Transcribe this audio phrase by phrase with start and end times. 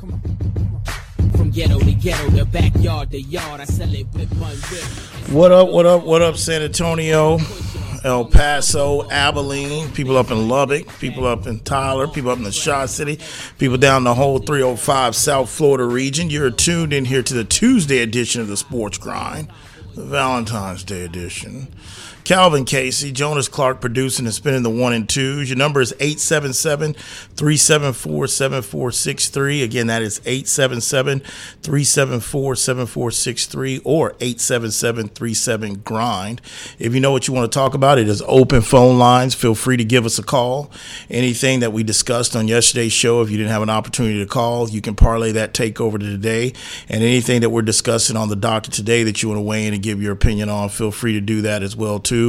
[0.00, 1.30] Come on.
[1.32, 5.30] From ghetto to ghetto, the backyard to yard, I sell it with whip.
[5.30, 7.38] What up, what up, what up, San Antonio,
[8.02, 12.50] El Paso, Abilene, people up in Lubbock, people up in Tyler, people up in the
[12.50, 13.18] Shaw City,
[13.58, 16.30] people down the whole 305 South Florida region.
[16.30, 19.52] You're tuned in here to the Tuesday edition of the Sports Grind,
[19.94, 21.68] the Valentine's Day edition.
[22.30, 25.50] Calvin Casey, Jonas Clark producing and spinning the one and twos.
[25.50, 29.62] Your number is 877 374 7463.
[29.64, 31.22] Again, that is 877
[31.62, 36.40] 374 7463 or 877 37 Grind.
[36.78, 39.34] If you know what you want to talk about, it is open phone lines.
[39.34, 40.70] Feel free to give us a call.
[41.10, 44.70] Anything that we discussed on yesterday's show, if you didn't have an opportunity to call,
[44.70, 46.52] you can parlay that takeover to today.
[46.88, 49.74] And anything that we're discussing on the docket today that you want to weigh in
[49.74, 52.19] and give your opinion on, feel free to do that as well too.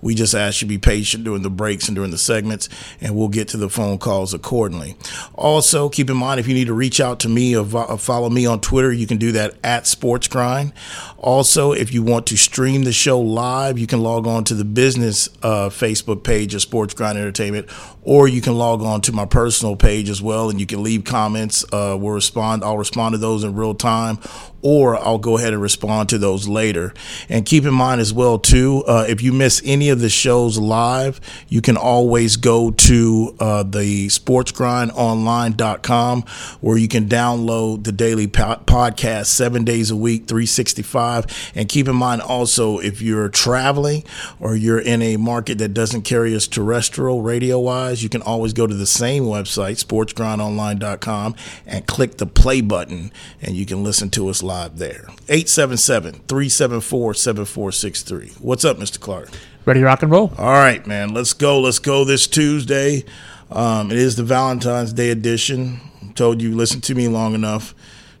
[0.00, 2.68] We just ask you be patient during the breaks and during the segments,
[3.00, 4.96] and we'll get to the phone calls accordingly.
[5.34, 7.64] Also, keep in mind if you need to reach out to me or
[7.98, 10.72] follow me on Twitter, you can do that at Sports Grind.
[11.18, 14.64] Also, if you want to stream the show live, you can log on to the
[14.64, 17.68] business uh, Facebook page of Sports Grind Entertainment,
[18.02, 21.04] or you can log on to my personal page as well, and you can leave
[21.04, 21.64] comments.
[21.72, 22.62] Uh, we'll respond.
[22.64, 24.18] I'll respond to those in real time,
[24.62, 26.92] or I'll go ahead and respond to those later.
[27.28, 30.58] And keep in mind as well too, uh, if you miss any of the shows
[30.58, 36.24] live, you can always go to uh, the sportsgrindonline.com
[36.60, 41.52] where you can download the daily po- podcast seven days a week, 365.
[41.54, 44.02] And keep in mind also, if you're traveling
[44.40, 48.52] or you're in a market that doesn't carry us terrestrial radio wise, you can always
[48.52, 54.10] go to the same website, sportsgrindonline.com, and click the play button and you can listen
[54.10, 55.04] to us live there.
[55.28, 58.32] 877 374 7463.
[58.40, 58.98] What's up, Mr.
[58.98, 59.28] Clark?
[59.66, 60.32] Ready to rock and roll?
[60.38, 61.12] All right, man.
[61.12, 61.60] Let's go.
[61.60, 63.04] Let's go this Tuesday.
[63.50, 65.80] Um, it is the Valentine's Day edition.
[66.14, 67.74] Told you, listen to me long enough.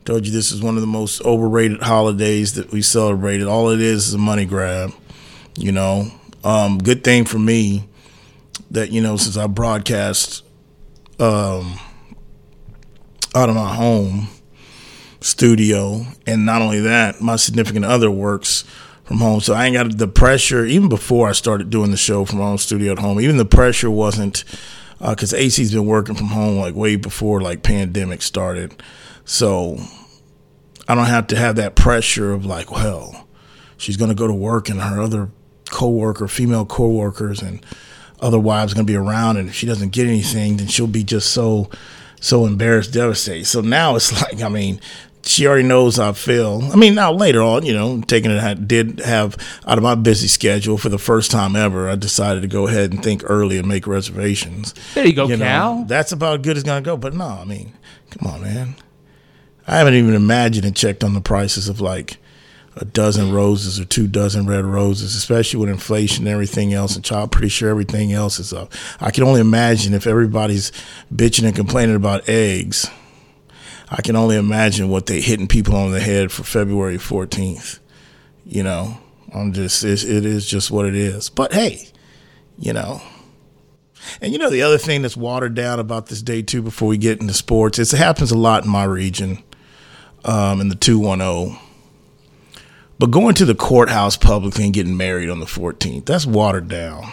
[0.04, 3.46] Told you this is one of the most overrated holidays that we celebrated.
[3.46, 4.92] All it is is a money grab.
[5.56, 6.12] You know,
[6.44, 7.88] um, good thing for me
[8.70, 10.44] that you know since I broadcast
[11.18, 11.78] um,
[13.34, 14.28] out of my home
[15.20, 18.64] studio, and not only that, my significant other works
[19.04, 20.64] from home, so I ain't got the pressure.
[20.64, 23.90] Even before I started doing the show from home studio at home, even the pressure
[23.90, 24.44] wasn't
[24.98, 28.80] because uh, AC's been working from home like way before like pandemic started,
[29.24, 29.78] so
[30.86, 33.26] I don't have to have that pressure of like, well,
[33.76, 35.30] she's gonna go to work and her other
[35.70, 37.64] coworker, female coworkers, and
[38.20, 41.32] other wives gonna be around, and if she doesn't get anything, then she'll be just
[41.32, 41.70] so
[42.20, 43.46] so embarrassed, devastated.
[43.46, 44.80] So now it's like, I mean,
[45.28, 46.62] she already knows how I feel.
[46.72, 49.94] I mean, now later on, you know, taking it, I did have out of my
[49.94, 51.88] busy schedule for the first time ever.
[51.88, 54.74] I decided to go ahead and think early and make reservations.
[54.94, 55.76] There you go, you Cal.
[55.76, 56.96] Know, that's about as good as gonna go.
[56.96, 57.74] But no, I mean,
[58.10, 58.74] come on, man.
[59.66, 62.16] I haven't even imagined and checked on the prices of like
[62.76, 66.96] a dozen roses or two dozen red roses, especially with inflation and everything else.
[66.96, 68.72] And I'm pretty sure everything else is up.
[68.98, 70.72] I can only imagine if everybody's
[71.14, 72.88] bitching and complaining about eggs
[73.90, 77.78] I can only imagine what they hitting people on the head for February 14th.
[78.44, 78.98] You know,
[79.34, 81.30] I'm just, it, it is just what it is.
[81.30, 81.88] But hey,
[82.58, 83.00] you know,
[84.20, 86.98] and you know, the other thing that's watered down about this day, too, before we
[86.98, 89.42] get into sports, it happens a lot in my region,
[90.24, 91.58] um, in the 210.
[92.98, 97.04] But going to the courthouse publicly and getting married on the 14th, that's watered down.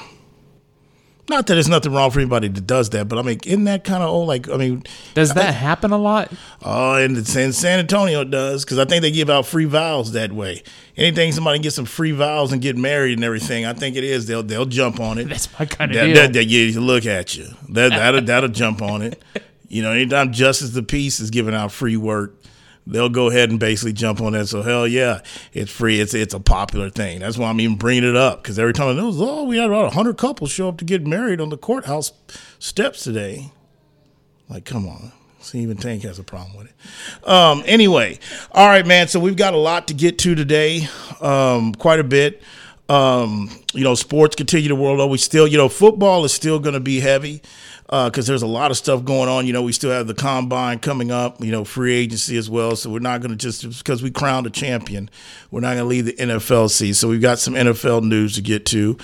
[1.27, 3.83] Not that there's nothing wrong for anybody that does that, but I mean, in that
[3.83, 4.83] kind of old, like, I mean,
[5.15, 6.31] does that happen a lot?
[6.61, 10.31] Oh, uh, in San, Antonio does because I think they give out free vows that
[10.31, 10.61] way.
[10.95, 14.27] Anything somebody gets some free vows and get married and everything, I think it is
[14.27, 15.25] they'll they'll jump on it.
[15.25, 16.15] That's my kind of that, deal.
[16.15, 17.47] That, that, yeah, look at you.
[17.69, 19.21] That that'll that'll jump on it.
[19.67, 22.35] You know, anytime Justice the Peace is giving out free work,
[22.87, 24.47] they'll go ahead and basically jump on that.
[24.47, 25.21] So hell yeah,
[25.53, 25.99] it's free.
[25.99, 27.19] It's it's a popular thing.
[27.19, 29.67] That's why I'm even bringing it up because every time I know, oh, we had
[29.67, 32.11] about hundred couples show up to get married on the courthouse
[32.59, 33.51] steps today.
[34.49, 35.11] Like, come on.
[35.39, 37.27] See, even Tank has a problem with it.
[37.27, 38.17] Um, anyway,
[38.51, 39.07] all right, man.
[39.07, 40.87] So we've got a lot to get to today.
[41.21, 42.41] Um, quite a bit.
[42.89, 45.09] Um, you know, sports continue to world over.
[45.09, 47.41] We still, you know, football is still going to be heavy
[47.85, 49.45] because uh, there's a lot of stuff going on.
[49.45, 52.75] You know, we still have the combine coming up, you know, free agency as well.
[52.75, 55.09] So we're not going to just, because we crowned a champion,
[55.51, 56.95] we're not going to leave the NFL season.
[56.95, 58.97] So we've got some NFL news to get to.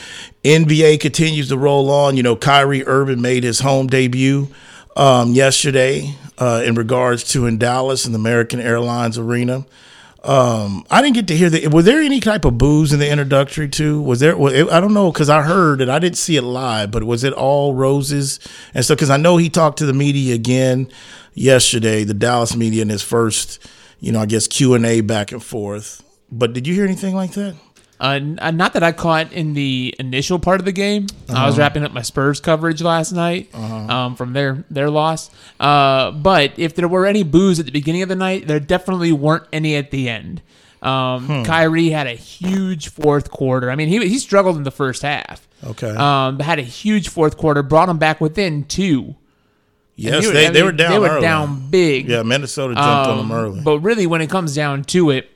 [0.43, 2.17] NBA continues to roll on.
[2.17, 4.47] You know, Kyrie Irving made his home debut
[4.95, 9.63] um, yesterday uh, in regards to in Dallas in the American Airlines Arena.
[10.23, 11.67] Um, I didn't get to hear the.
[11.67, 14.01] Was there any type of booze in the introductory too?
[14.01, 14.37] Was there?
[14.37, 15.89] Was it, I don't know because I heard it.
[15.89, 18.39] I didn't see it live, but was it all roses
[18.73, 18.97] and stuff?
[18.97, 20.91] Because I know he talked to the media again
[21.33, 23.65] yesterday, the Dallas media in his first,
[23.99, 26.03] you know, I guess Q and A back and forth.
[26.31, 27.55] But did you hear anything like that?
[28.01, 31.05] Uh, uh, not that I caught in the initial part of the game.
[31.29, 35.29] I was wrapping up my Spurs coverage last night um, from their their loss.
[35.59, 39.11] Uh, but if there were any boos at the beginning of the night, there definitely
[39.11, 40.41] weren't any at the end.
[40.81, 43.69] Um, Kyrie had a huge fourth quarter.
[43.69, 45.47] I mean, he he struggled in the first half.
[45.63, 45.91] Okay.
[45.95, 49.15] Um, but had a huge fourth quarter, brought him back within two.
[49.95, 50.91] yes, they, I they were down.
[50.93, 51.21] They were early.
[51.21, 52.09] down big.
[52.09, 53.61] Yeah, Minnesota jumped on them Um, early.
[53.61, 55.29] But really, when it comes down to it,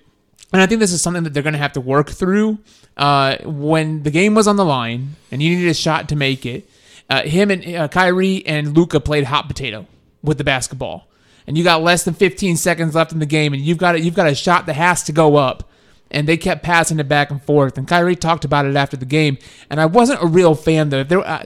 [0.53, 2.59] and I think this is something that they're going to have to work through.
[2.97, 6.45] Uh, when the game was on the line and you needed a shot to make
[6.45, 6.69] it,
[7.09, 9.85] uh, him and uh, Kyrie and Luka played hot potato
[10.23, 11.07] with the basketball,
[11.45, 13.99] and you got less than 15 seconds left in the game, and you've got a,
[13.99, 15.69] you've got a shot that has to go up.
[16.11, 17.79] And they kept passing it back and forth.
[17.79, 19.39] And Kyrie talked about it after the game.
[19.71, 21.03] And I wasn't a real fan though.
[21.03, 21.45] There, uh,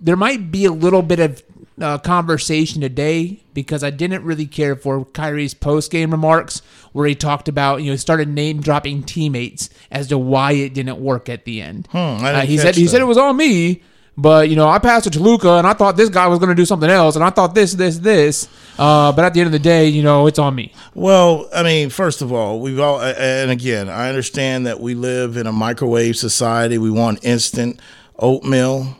[0.00, 1.42] there might be a little bit of
[1.80, 6.60] uh, conversation today because I didn't really care for Kyrie's post game remarks
[6.92, 10.98] where he talked about you know started name dropping teammates as to why it didn't
[10.98, 11.86] work at the end.
[11.92, 13.82] Hmm, Uh, he said he said it was on me,
[14.16, 16.48] but you know I passed it to Luka and I thought this guy was going
[16.50, 18.48] to do something else and I thought this this this.
[18.78, 20.72] Uh, but at the end of the day, you know it's on me.
[20.94, 25.36] Well, I mean, first of all, we've all, and again, I understand that we live
[25.36, 26.78] in a microwave society.
[26.78, 27.80] We want instant
[28.20, 28.96] oatmeal.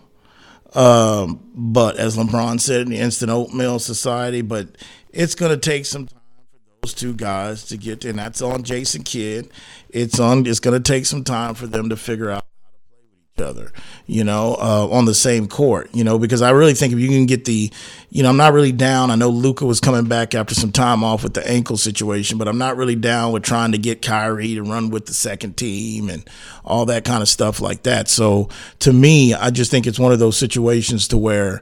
[0.75, 4.69] Um, but as LeBron said, in the instant oatmeal society, but
[5.10, 6.20] it's going to take some time
[6.52, 8.05] for those two guys to get.
[8.05, 9.50] And that's on Jason Kidd.
[9.88, 12.46] It's on, it's going to take some time for them to figure out
[13.40, 13.73] other,
[14.06, 17.08] you know, uh, on the same court, you know, because I really think if you
[17.08, 17.70] can get the,
[18.11, 19.11] you know, I'm not really down.
[19.11, 22.49] I know Luka was coming back after some time off with the ankle situation, but
[22.49, 26.08] I'm not really down with trying to get Kyrie to run with the second team
[26.08, 26.29] and
[26.64, 28.08] all that kind of stuff like that.
[28.08, 28.49] So
[28.81, 31.61] to me, I just think it's one of those situations to where,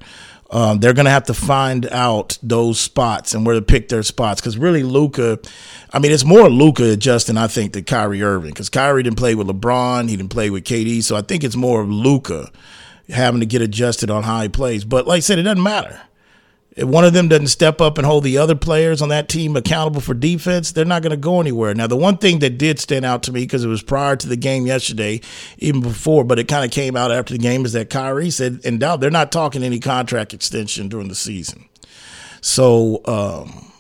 [0.50, 4.02] um, they're going to have to find out those spots and where to pick their
[4.02, 4.40] spots.
[4.40, 5.38] Because really, Luka,
[5.93, 8.50] I mean, it's more Luka adjusting, I think, than Kyrie Irving.
[8.50, 11.56] Because Kyrie didn't play with LeBron, he didn't play with KD, so I think it's
[11.56, 12.50] more of Luka
[13.08, 14.84] having to get adjusted on how he plays.
[14.84, 16.00] But like I said, it doesn't matter.
[16.76, 19.56] If one of them doesn't step up and hold the other players on that team
[19.56, 21.75] accountable for defense, they're not going to go anywhere.
[21.75, 24.28] Now, the one thing that did stand out to me because it was prior to
[24.28, 25.23] the game yesterday,
[25.56, 28.61] even before, but it kind of came out after the game, is that Kyrie said,
[28.62, 31.64] in doubt, they're not talking any contract extension during the season.
[32.43, 33.72] So um,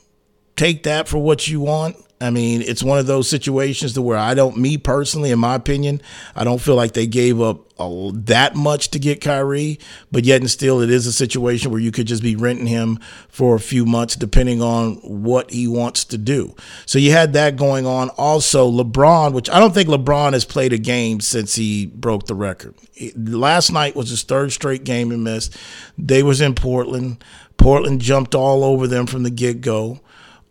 [0.56, 1.96] take that for what you want.
[2.18, 5.54] I mean, it's one of those situations to where I don't, me personally, in my
[5.54, 6.00] opinion,
[6.34, 9.78] I don't feel like they gave up a, that much to get Kyrie,
[10.10, 12.98] but yet and still, it is a situation where you could just be renting him
[13.28, 16.54] for a few months, depending on what he wants to do.
[16.86, 18.08] So you had that going on.
[18.10, 22.34] Also, LeBron, which I don't think LeBron has played a game since he broke the
[22.34, 22.74] record.
[23.14, 25.54] Last night was his third straight game he missed.
[25.98, 27.22] They was in Portland.
[27.58, 30.00] Portland jumped all over them from the get go.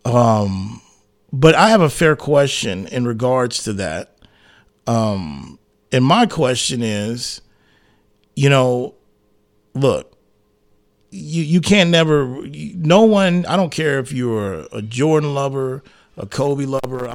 [0.03, 0.79] Um,
[1.36, 4.16] but I have a fair question in regards to that.
[4.88, 5.60] Um,
[5.92, 7.42] and my question is,
[8.38, 8.96] you know,
[9.74, 10.18] look,
[11.12, 12.26] you you can't never.
[12.48, 13.46] No one.
[13.48, 15.84] I don't care if you're a Jordan lover,
[16.16, 17.14] a Kobe lover.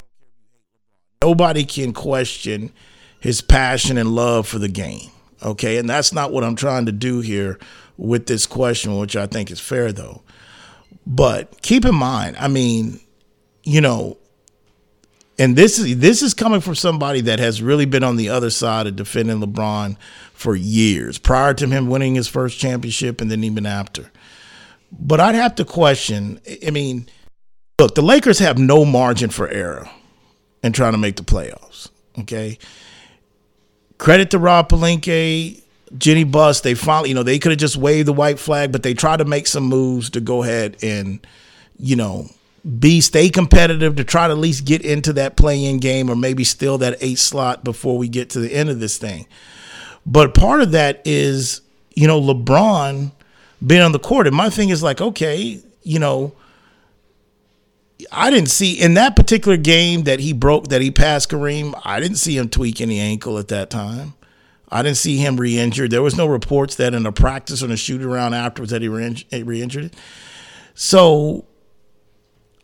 [1.23, 2.73] Nobody can question
[3.21, 5.11] his passion and love for the game.
[5.43, 7.59] Okay, and that's not what I'm trying to do here
[7.97, 10.23] with this question, which I think is fair though.
[11.07, 13.01] But keep in mind, I mean,
[13.63, 14.17] you know,
[15.39, 18.51] and this is this is coming from somebody that has really been on the other
[18.51, 19.97] side of defending LeBron
[20.33, 24.11] for years, prior to him winning his first championship and then even after.
[24.93, 27.09] But I'd have to question, I mean,
[27.79, 29.89] look, the Lakers have no margin for error
[30.63, 31.89] in trying to make the playoffs.
[32.19, 32.59] Okay.
[33.99, 35.63] Credit to Rob Pelinka,
[35.97, 36.63] Jeanie Buss.
[36.63, 39.19] They finally, you know, they could have just waved the white flag, but they tried
[39.19, 41.25] to make some moves to go ahead and,
[41.79, 42.29] you know,
[42.79, 46.45] be stay competitive to try to at least get into that play-in game or maybe
[46.45, 49.27] steal that eight slot before we get to the end of this thing.
[50.05, 51.63] But part of that is,
[51.95, 53.13] you know, LeBron
[53.67, 54.27] being on the court.
[54.27, 56.33] And my thing is like, okay, you know,
[58.11, 62.01] I didn't see in that particular game that he broke that he passed Kareem, I
[62.01, 64.15] didn't see him tweak any ankle at that time.
[64.73, 65.91] I didn't see him re-injured.
[65.91, 68.83] There was no reports that in a practice or in a shoot around afterwards that
[68.83, 69.95] he re-injured it.
[70.75, 71.45] So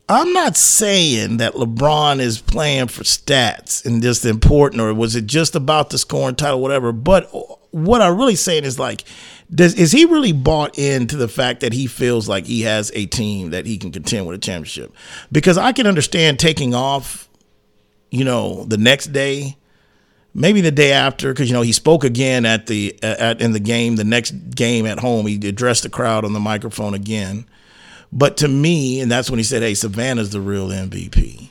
[0.09, 5.27] I'm not saying that LeBron is playing for stats and just important, or was it
[5.27, 6.93] just about the scoring title, whatever.
[6.93, 7.29] But
[7.73, 9.05] what I'm really saying is like,
[9.53, 13.07] does is he really bought into the fact that he feels like he has a
[13.07, 14.93] team that he can contend with a championship?
[15.33, 17.27] Because I can understand taking off
[18.11, 19.57] you know, the next day,
[20.35, 23.61] maybe the day after, because you know he spoke again at the at in the
[23.61, 27.47] game, the next game at home, he addressed the crowd on the microphone again.
[28.13, 31.49] But to me, and that's when he said, "Hey, Savannah's the real MVP."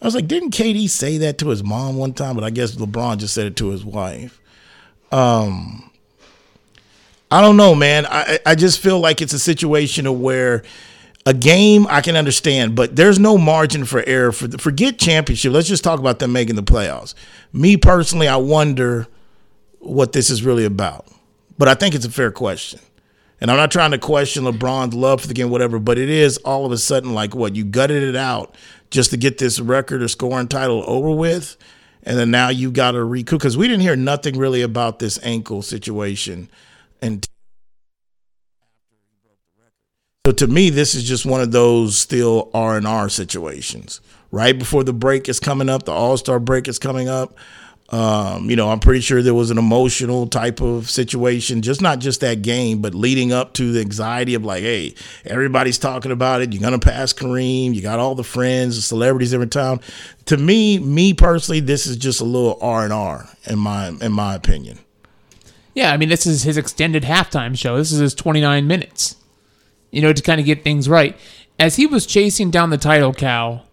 [0.00, 2.34] I was like, didn't KD say that to his mom one time?
[2.34, 4.38] But I guess LeBron just said it to his wife.
[5.10, 5.90] Um,
[7.30, 8.06] I don't know, man.
[8.06, 10.62] I I just feel like it's a situation of where
[11.26, 14.32] a game I can understand, but there's no margin for error.
[14.32, 15.52] For forget championship.
[15.52, 17.14] Let's just talk about them making the playoffs.
[17.52, 19.06] Me personally, I wonder
[19.78, 21.06] what this is really about.
[21.56, 22.80] But I think it's a fair question.
[23.44, 26.38] And I'm not trying to question LeBron's love for the game, whatever, but it is
[26.38, 28.54] all of a sudden like what you gutted it out
[28.90, 31.58] just to get this record or scoring title over with.
[32.04, 35.18] And then now you got to recoup because we didn't hear nothing really about this
[35.22, 36.48] ankle situation.
[37.02, 37.28] And
[40.24, 44.00] so to me, this is just one of those still R and R situations.
[44.30, 47.36] Right before the break is coming up, the All Star break is coming up.
[47.90, 51.98] Um, you know, I'm pretty sure there was an emotional type of situation, just not
[51.98, 56.40] just that game, but leading up to the anxiety of like, hey, everybody's talking about
[56.40, 56.52] it.
[56.52, 57.74] You're gonna pass Kareem.
[57.74, 59.80] You got all the friends, the celebrities every town.
[60.26, 64.12] To me, me personally, this is just a little R and R in my in
[64.12, 64.78] my opinion.
[65.74, 67.76] Yeah, I mean, this is his extended halftime show.
[67.76, 69.16] This is his 29 minutes
[69.94, 71.16] you know, to kind of get things right.
[71.58, 73.64] As he was chasing down the title, Cal,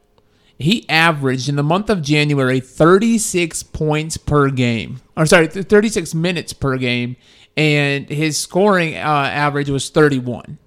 [0.61, 5.01] he averaged in the month of January 36 points per game.
[5.15, 7.15] Or sorry, 36 minutes per game,
[7.57, 10.57] and his scoring uh, average was 31.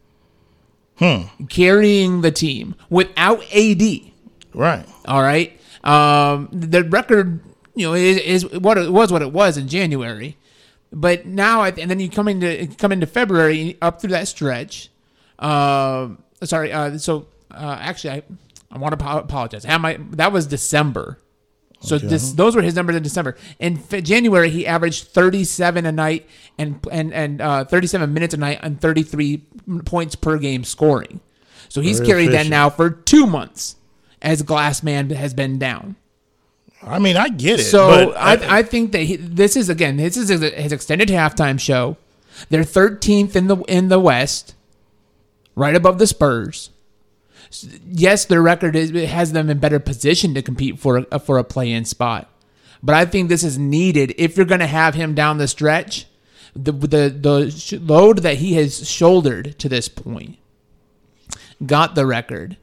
[0.97, 1.23] Hmm.
[1.49, 3.83] Carrying the team without AD.
[4.55, 4.87] Right.
[5.07, 5.59] All right.
[5.83, 7.41] Um, the record,
[7.75, 10.37] you know, is, is what it was what it was in January,
[10.93, 14.91] but now and then you come into come into February up through that stretch
[15.39, 16.09] uh,
[16.43, 16.73] sorry.
[16.73, 18.23] Uh, so uh, actually, I
[18.75, 19.64] I want to apologize.
[19.64, 21.21] I my that was December.
[21.81, 22.07] So okay.
[22.07, 23.37] this, those were his numbers in December.
[23.59, 26.26] In January, he averaged 37 a night
[26.59, 29.45] and and and uh, 37 minutes a night and 33
[29.85, 31.21] points per game scoring.
[31.69, 32.50] So he's Very carried efficient.
[32.50, 33.76] that now for two months
[34.23, 35.97] as Glassman has been down.
[36.83, 37.64] I mean, I get it.
[37.64, 41.97] So I, I think that he, this is again this is his extended halftime show.
[42.49, 44.54] They're 13th in the in the West
[45.54, 46.71] right above the Spurs.
[47.87, 51.45] Yes, their record is, has them in better position to compete for a, for a
[51.45, 52.31] play-in spot,
[52.83, 56.07] but I think this is needed if you're going to have him down the stretch.
[56.57, 60.39] The, the the load that he has shouldered to this point
[61.67, 62.57] got the record,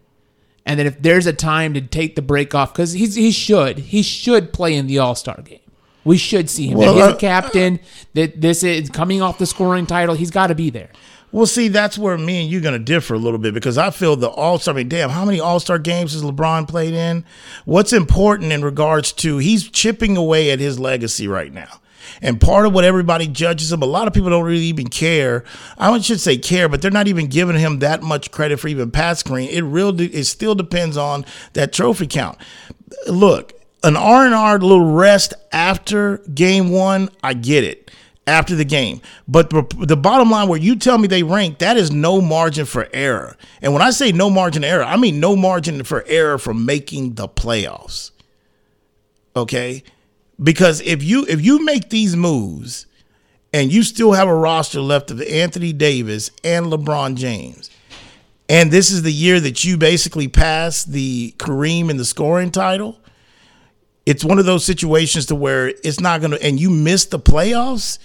[0.66, 3.80] and that if there's a time to take the break off, because he's he should
[3.80, 5.60] he should play in the All Star game.
[6.04, 6.78] We should see him.
[6.78, 7.80] Well, he's a uh, captain.
[8.14, 10.16] That this is coming off the scoring title.
[10.16, 10.90] He's got to be there.
[11.32, 13.78] Well, see, that's where me and you are going to differ a little bit because
[13.78, 14.74] I feel the All Star.
[14.74, 17.24] I mean, damn, how many All Star games has LeBron played in?
[17.66, 21.80] What's important in regards to he's chipping away at his legacy right now.
[22.22, 25.46] And part of what everybody judges him, a lot of people don't really even care.
[25.78, 28.92] I should say care, but they're not even giving him that much credit for even
[28.92, 29.50] pass screen.
[29.50, 32.38] It real it still depends on that trophy count.
[33.08, 37.92] Look, an R and R little rest after game one, I get it
[38.28, 39.02] after the game.
[39.28, 42.88] But the bottom line, where you tell me they rank, that is no margin for
[42.94, 43.36] error.
[43.62, 47.16] And when I say no margin error, I mean no margin for error from making
[47.16, 48.12] the playoffs.
[49.36, 49.84] Okay,
[50.42, 52.86] because if you if you make these moves
[53.54, 57.70] and you still have a roster left of Anthony Davis and LeBron James.
[58.48, 63.00] And this is the year that you basically pass the Kareem in the scoring title.
[64.06, 67.20] It's one of those situations to where it's not going to, and you miss the
[67.20, 68.00] playoffs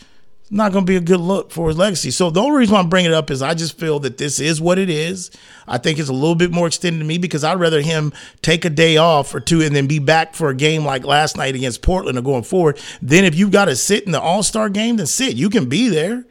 [0.50, 2.10] not going to be a good look for his legacy.
[2.10, 4.60] So the only reason I'm bringing it up is I just feel that this is
[4.60, 5.30] what it is.
[5.66, 8.12] I think it's a little bit more extended to me because I'd rather him
[8.42, 11.36] take a day off or two and then be back for a game like last
[11.36, 12.80] night against Portland or going forward.
[13.02, 15.34] Then if you've got to sit in the All Star game, then sit.
[15.34, 16.24] You can be there.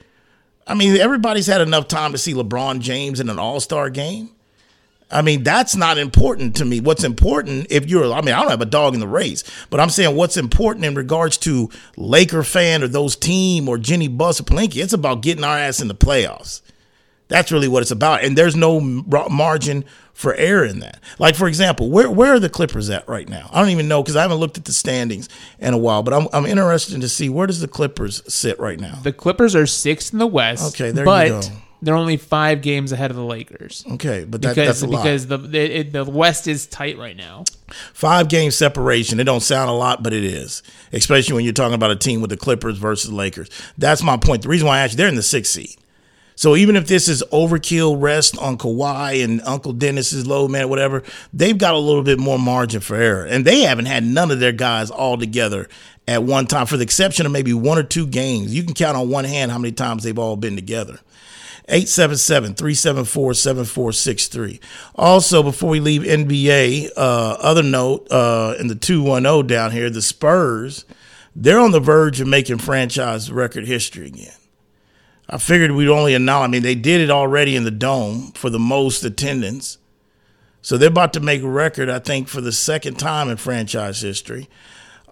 [0.66, 4.30] I mean, everybody's had enough time to see LeBron James in an All Star game.
[5.12, 6.80] I mean, that's not important to me.
[6.80, 9.80] What's important if you're, I mean, I don't have a dog in the race, but
[9.80, 14.40] I'm saying what's important in regards to Laker fan or those team or Jeanie Buss
[14.40, 16.62] or Pelinka, it's about getting our ass in the playoffs.
[17.28, 18.24] That's really what it's about.
[18.24, 21.00] And there's no margin for error in that.
[21.20, 23.50] Like, for example, where, where are the Clippers at right now?
[23.52, 25.28] I don't even know because I haven't looked at the standings
[25.60, 28.80] in a while, but I'm, I'm interested to see where does the Clippers sit right
[28.80, 29.00] now?
[29.02, 30.76] The Clippers are sixth in the West.
[30.76, 31.42] Okay, there but you go
[31.86, 33.86] they're only five games ahead of the Lakers.
[33.94, 35.04] Okay, but that, because, that's a lot.
[35.04, 37.46] Because the it, the West is tight right now.
[37.94, 39.20] Five game separation.
[39.20, 40.64] It don't sound a lot, but it is.
[40.92, 43.50] Especially when you're talking about a team with the Clippers versus the Lakers.
[43.78, 44.42] That's my point.
[44.42, 45.76] The reason why I asked you, they're in the sixth seed.
[46.36, 51.02] So even if this is overkill rest on Kawhi and Uncle Dennis's low man, whatever,
[51.34, 53.26] they've got a little bit more margin for error.
[53.26, 55.68] And they haven't had none of their guys all together
[56.08, 58.54] at one time, for the exception of maybe one or two games.
[58.54, 61.00] You can count on one hand how many times they've all been together.
[61.70, 64.60] 877-374-7463.
[64.96, 70.04] Also, before we leave NBA, uh, other note uh, in the 210 down here, the
[70.04, 70.86] Spurs,
[71.36, 74.36] they're on the verge of making franchise record history again.
[75.30, 76.50] I figured we'd only acknowledge.
[76.50, 79.78] I mean, they did it already in the dome for the most attendance.
[80.62, 84.02] So they're about to make a record, I think, for the second time in franchise
[84.02, 84.50] history.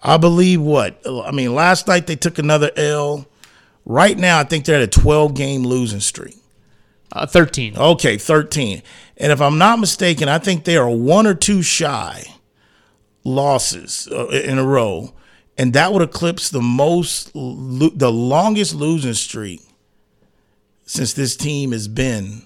[0.02, 1.00] I believe what?
[1.08, 3.28] I mean, last night they took another L.
[3.86, 6.36] Right now, I think they're at a 12 game losing streak.
[7.12, 7.78] Uh, 13.
[7.78, 8.82] Okay, 13.
[9.18, 12.24] And if I'm not mistaken, I think they are one or two shy
[13.24, 15.14] losses uh, in a row.
[15.58, 19.62] And that would eclipse the most, the longest losing streak
[20.86, 22.44] since this team has been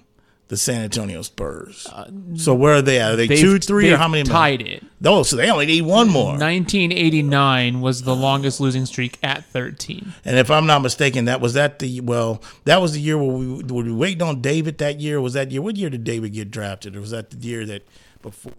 [0.47, 1.87] the San Antonio Spurs.
[1.91, 3.11] Uh, so where are they at?
[3.11, 4.23] Are they two, three, or how many?
[4.23, 4.69] Tied more?
[4.69, 4.83] it.
[5.03, 6.31] Oh, so they only need one more.
[6.31, 10.13] 1989 was the longest losing streak at 13.
[10.23, 13.35] And if I'm not mistaken, that was that the well, that was the year where
[13.35, 14.77] we were we waiting on David.
[14.77, 15.61] That year was that year.
[15.61, 16.95] What year did David get drafted?
[16.95, 17.85] Or was that the year that
[18.21, 18.53] before?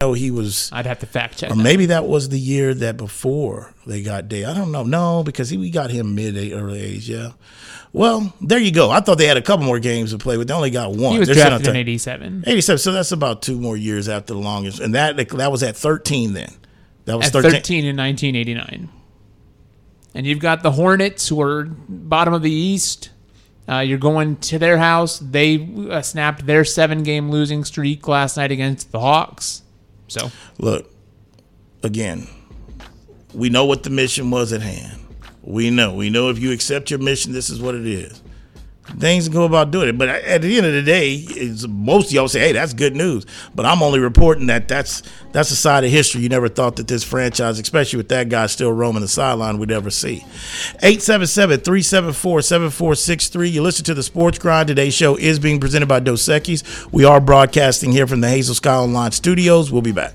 [0.00, 0.70] Know he was.
[0.72, 1.50] I'd have to fact check.
[1.50, 4.48] Or maybe that was the year that before they got David.
[4.50, 4.84] I don't know.
[4.84, 7.08] No, because he, we got him mid early age.
[7.08, 7.32] Yeah.
[7.92, 8.90] Well, there you go.
[8.90, 11.14] I thought they had a couple more games to play, but they only got one.
[11.14, 12.44] He was They're drafted in '87.
[12.46, 12.78] '87.
[12.78, 16.32] So that's about two more years after the longest, and that that was at 13
[16.32, 16.52] then.
[17.06, 17.50] That was at 13.
[17.50, 18.88] 13 in 1989.
[20.14, 23.10] And you've got the Hornets, who are bottom of the East.
[23.68, 25.18] Uh, you're going to their house.
[25.18, 29.62] They uh, snapped their seven-game losing streak last night against the Hawks.
[30.08, 30.92] So look,
[31.82, 32.26] again,
[33.34, 35.04] we know what the mission was at hand.
[35.42, 35.94] We know.
[35.94, 38.22] We know if you accept your mission, this is what it is.
[38.98, 41.24] Things go about doing it, but at the end of the day,
[41.68, 45.02] most of y'all say, "Hey, that's good news." But I'm only reporting that that's
[45.32, 48.46] that's a side of history you never thought that this franchise, especially with that guy
[48.46, 50.24] still roaming the sideline, would ever see.
[50.82, 53.52] 877-374-7463.
[53.52, 54.68] You listen to the Sports Grind.
[54.68, 56.90] Today's show is being presented by Dos Equis.
[56.90, 59.70] We are broadcasting here from the Hazel Sky Online Studios.
[59.70, 60.14] We'll be back.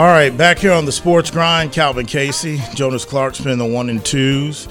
[0.00, 4.02] All right, back here on the Sports Grind, Calvin Casey, Jonas Clarkson, the one and
[4.02, 4.66] twos.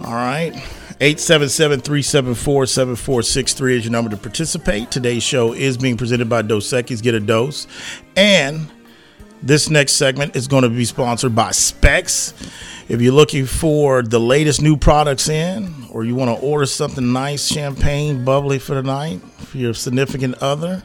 [0.00, 0.52] All right.
[1.00, 4.92] 877-374-7463 is your number to participate.
[4.92, 7.02] Today's show is being presented by Dos Equis.
[7.02, 7.66] Get a dose.
[8.14, 8.70] And
[9.42, 12.32] this next segment is going to be sponsored by Specs.
[12.88, 17.12] If you're looking for the latest new products in, or you want to order something
[17.12, 20.84] nice, champagne, bubbly for the night, for your significant other,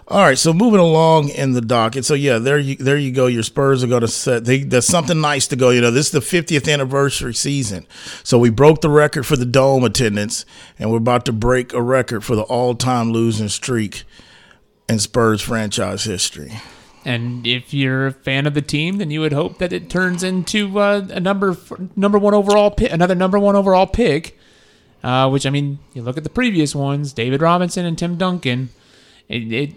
[0.07, 2.05] All right, so moving along in the docket.
[2.05, 3.25] So yeah, there you there you go.
[3.25, 4.45] Your Spurs are going to set.
[4.45, 5.71] They, there's something nice to go.
[5.71, 7.87] You know, this is the 50th anniversary season,
[8.23, 10.45] so we broke the record for the dome attendance,
[10.77, 14.03] and we're about to break a record for the all-time losing streak
[14.87, 16.61] in Spurs franchise history.
[17.07, 20.23] And if you're a fan of the team, then you would hope that it turns
[20.23, 21.55] into uh, a number
[21.95, 24.37] number one overall pick, another number one overall pick.
[25.01, 28.71] Uh, which I mean, you look at the previous ones, David Robinson and Tim Duncan.
[29.29, 29.73] It, it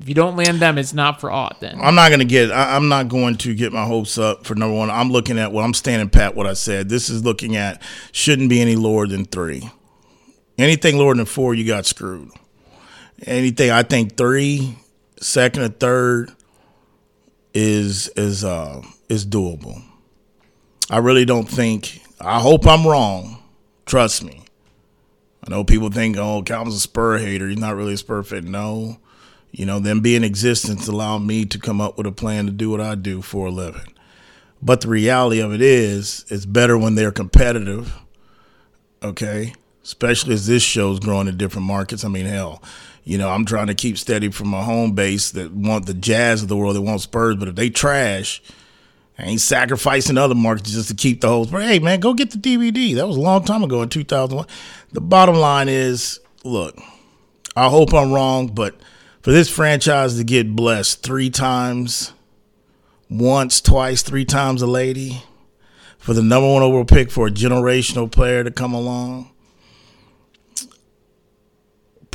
[0.00, 1.60] if you don't land them, it's not for aught.
[1.60, 2.50] Then I'm not going to get.
[2.50, 4.90] I, I'm not going to get my hopes up for number one.
[4.90, 6.34] I'm looking at what I'm standing pat.
[6.34, 6.88] What I said.
[6.88, 7.82] This is looking at
[8.12, 9.68] shouldn't be any lower than three.
[10.56, 12.30] Anything lower than four, you got screwed.
[13.26, 14.78] Anything I think three,
[15.20, 16.32] second or third
[17.54, 19.82] is is uh is doable.
[20.90, 22.02] I really don't think.
[22.20, 23.42] I hope I'm wrong.
[23.86, 24.42] Trust me.
[25.44, 27.48] I know people think, oh, Calvin's a Spur hater.
[27.48, 28.50] He's not really a Spur fan.
[28.50, 28.98] No.
[29.50, 32.52] You know, them being in existence allowed me to come up with a plan to
[32.52, 33.92] do what I do for a living.
[34.62, 37.92] But the reality of it is, it's better when they're competitive.
[39.02, 39.52] Okay.
[39.82, 42.04] Especially as this show's growing in different markets.
[42.04, 42.62] I mean, hell,
[43.04, 46.42] you know, I'm trying to keep steady from my home base that want the Jazz
[46.42, 48.42] of the world, that want Spurs, but if they trash,
[49.18, 51.46] I ain't sacrificing other markets just to keep the whole.
[51.46, 52.94] But hey, man, go get the DVD.
[52.94, 54.46] That was a long time ago in 2001.
[54.92, 56.78] The bottom line is, look,
[57.56, 58.76] I hope I'm wrong, but
[59.20, 62.12] for this franchise to get blessed three times,
[63.10, 65.22] once, twice, three times a lady,
[65.98, 69.30] for the number one overall pick for a generational player to come along,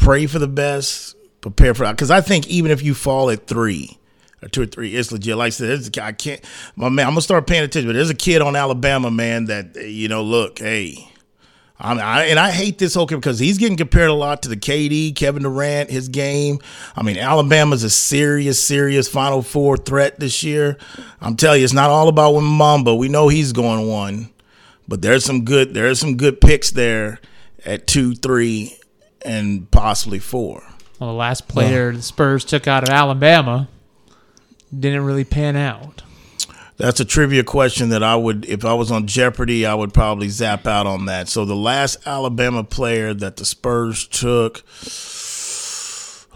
[0.07, 1.91] pray for the best, prepare for that.
[1.91, 3.97] Because I think even if you fall at three
[4.41, 5.35] or two or three, it's legit.
[5.35, 6.39] Like I said, I can't,
[6.77, 7.89] my man, I'm gonna start paying attention.
[7.89, 11.11] But there's a kid on Alabama, man, that you know, look, hey.
[11.79, 15.13] I, and I hate this whole because he's getting compared a lot to the KD,
[15.13, 16.59] Kevin Durant, his game.
[16.95, 20.77] I mean, Alabama's a serious, serious Final Four threat this year.
[21.19, 22.95] I'm telling you, it's not all about Mamba.
[22.95, 24.29] We know he's going one,
[24.87, 27.19] but there's some good there's some good picks there
[27.65, 28.76] at two, three,
[29.27, 30.63] and possibly four.
[30.99, 33.67] Well, the last player the Spurs took out of Alabama
[34.77, 36.01] didn't really pan out.
[36.77, 40.29] That's a trivia question that I would, if I was on Jeopardy, I would probably
[40.29, 41.27] zap out on that.
[41.27, 44.63] So the last Alabama player that the Spurs took,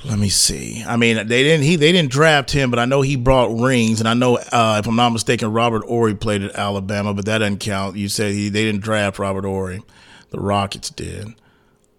[0.04, 0.84] let me see.
[0.84, 4.00] I mean, they didn't he they didn't draft him, but I know he brought rings,
[4.00, 7.40] and I know uh, if I'm not mistaken, Robert Horry played at Alabama, but that
[7.40, 7.96] doesn't count.
[7.96, 9.84] You said he they didn't draft Robert Horry,
[10.32, 11.36] the Rockets did.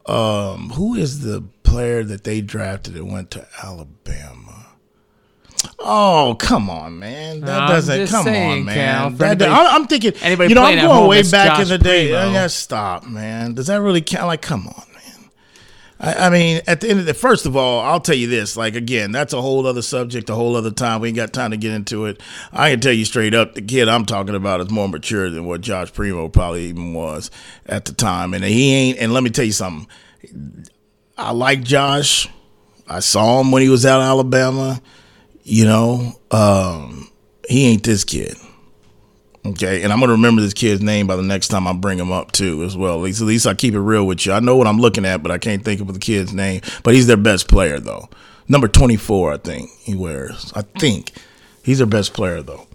[0.07, 4.67] Um, who is the player that they drafted that went to Alabama?
[5.79, 7.41] Oh, come on, man.
[7.41, 8.75] That doesn't come saying, on, man.
[8.75, 11.69] Cal, That- anybody- I'm, I'm thinking, anybody you know, I'm going way back Josh in
[11.69, 12.09] the day.
[12.11, 12.33] Primo.
[12.33, 13.55] Yeah, stop, man.
[13.55, 14.27] Does that really count?
[14.27, 14.83] Like, come on.
[16.03, 18.57] I, I mean, at the end of the first of all, I'll tell you this.
[18.57, 21.01] Like, again, that's a whole other subject, a whole other time.
[21.01, 22.21] We ain't got time to get into it.
[22.53, 25.47] I can tell you straight up, the kid I'm talking about is more mature than
[25.47, 27.31] what Josh Primo probably even was
[27.67, 28.99] at the time, and he ain't.
[28.99, 29.89] And let me tell you something.
[31.17, 32.29] I like Josh.
[32.89, 34.83] I saw him when he was out of Alabama.
[35.45, 37.11] You know, um,
[37.49, 38.37] he ain't this kid.
[39.45, 42.13] Okay, and I'm gonna remember this kid's name by the next time I bring him
[42.13, 42.95] up too, as well.
[42.95, 44.33] At least, at least I keep it real with you.
[44.33, 46.61] I know what I'm looking at, but I can't think of the kid's name.
[46.85, 48.09] But he's their best player though.
[48.49, 50.53] Number 24, I think he wears.
[50.55, 51.13] I think
[51.65, 52.67] he's their best player though.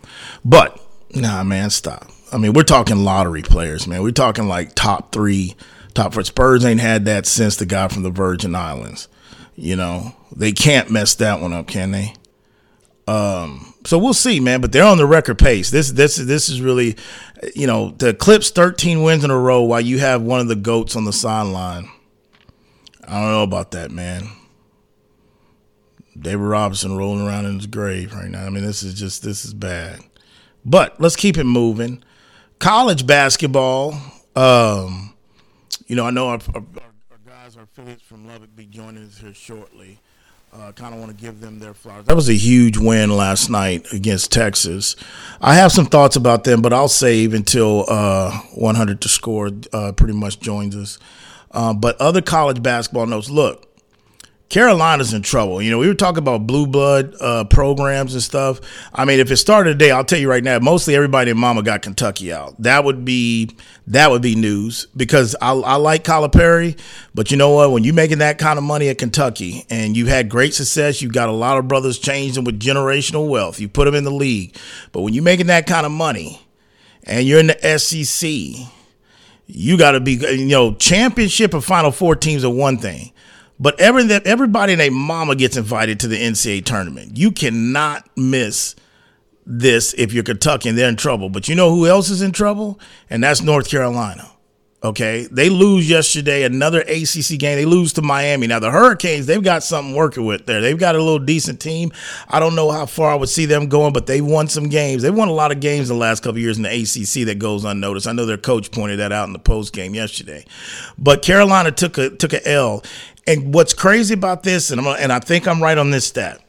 [0.43, 0.77] But
[1.15, 2.09] nah, man, stop.
[2.33, 4.03] I mean, we're talking lottery players, man.
[4.03, 5.55] We're talking like top three,
[5.93, 6.23] top four.
[6.23, 9.07] Spurs ain't had that since the guy from the Virgin Islands.
[9.55, 12.13] You know, they can't mess that one up, can they?
[13.07, 14.59] Um, so we'll see, man.
[14.59, 15.69] But they're on the record pace.
[15.69, 16.97] This this this is really,
[17.55, 20.57] you know, the Clips 13 wins in a row while you have one of the
[20.57, 21.89] goats on the sideline.
[23.07, 24.27] I don't know about that, man.
[26.19, 28.45] David Robinson rolling around in his grave right now.
[28.45, 30.01] I mean, this is just this is bad.
[30.65, 32.03] But let's keep it moving.
[32.59, 33.93] College basketball.
[34.35, 35.15] Um,
[35.85, 39.19] you know, I know our, our, our guys, our affiliates from Lubbock, be joining us
[39.19, 40.01] here shortly.
[40.53, 42.05] Uh, kind of want to give them their flowers.
[42.05, 44.95] That was a huge win last night against Texas.
[45.39, 49.91] I have some thoughts about them, but I'll save until uh, 100 to score uh,
[49.91, 50.97] pretty much joins us.
[51.51, 53.29] Uh, but other college basketball notes.
[53.29, 53.66] Look,
[54.49, 55.61] Carolina's in trouble.
[55.61, 58.61] You know, we were talking about blue blood uh, programs and stuff.
[58.93, 61.63] I mean, if it started today, I'll tell you right now, mostly everybody in Mama
[61.63, 62.55] got Kentucky out.
[62.61, 63.49] That would be
[63.87, 66.79] that would be news because I, I like Calipari,
[67.13, 67.71] but you know what?
[67.71, 71.13] When you're making that kind of money at Kentucky and you've had great success, you've
[71.13, 73.59] got a lot of brothers changing with generational wealth.
[73.59, 74.55] You put them in the league,
[74.93, 76.41] but when you're making that kind of money
[77.03, 78.29] and you're in the SEC,
[79.45, 83.11] you got to be you know championship and Final Four teams are one thing
[83.59, 87.17] but every, everybody and their mama gets invited to the NCAA tournament.
[87.17, 88.75] You cannot miss
[89.45, 91.29] this if you're Kentucky and they're in trouble.
[91.29, 92.79] But you know who else is in trouble?
[93.09, 94.29] And that's North Carolina.
[94.83, 95.27] Okay.
[95.31, 97.57] They lose yesterday, another ACC game.
[97.57, 98.45] They lose to Miami.
[98.45, 100.61] Now, the Hurricanes, they've got something working with there.
[100.61, 101.91] They've got a little decent team.
[102.29, 105.01] I don't know how far I would see them going, but they won some games.
[105.01, 107.65] They won a lot of games the last couple years in the ACC that goes
[107.65, 108.07] unnoticed.
[108.07, 110.45] I know their coach pointed that out in the post game yesterday.
[110.97, 112.83] But Carolina took a took a L.
[113.25, 116.39] And what's crazy about this, and, I'm, and I think I'm right on this stat,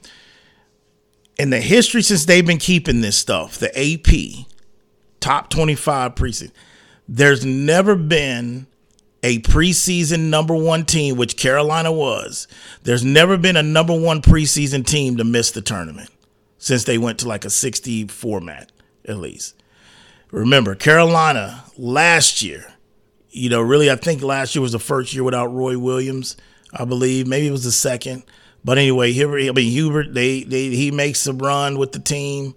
[1.39, 4.47] in the history since they've been keeping this stuff, the AP
[5.19, 6.53] top 25 preseason,
[7.09, 8.67] there's never been
[9.23, 12.47] a preseason number one team, which Carolina was.
[12.85, 16.11] There's never been a number one preseason team to miss the tournament
[16.59, 18.71] since they went to like a 60 format,
[19.07, 19.55] at least.
[20.31, 22.75] Remember, Carolina last year,
[23.31, 26.37] you know, really, I think last year was the first year without Roy Williams.
[26.73, 27.27] I believe.
[27.27, 28.25] Maybe it was the second.
[28.65, 32.55] But anyway, Hubert, I mean Hubert, they, they he makes a run with the team.